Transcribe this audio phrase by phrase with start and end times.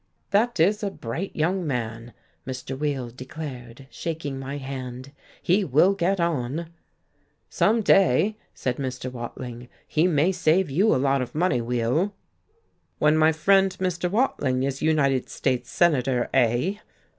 [0.31, 2.13] "That is a bright young man,"
[2.47, 2.75] Mr.
[2.75, 5.11] Weill declared, shaking my hand.
[5.43, 6.71] "He will get on."
[7.51, 9.11] "Some day," said Mr.
[9.11, 12.15] Watling, "he may save you a lot of money, Weill."
[12.97, 14.09] "When my friend Mr.
[14.09, 16.77] Watling is United States Senator, eh?"